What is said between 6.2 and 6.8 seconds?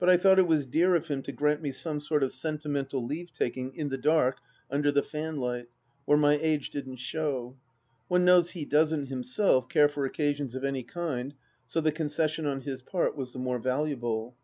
age